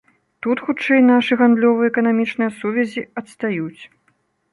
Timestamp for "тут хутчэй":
0.43-1.01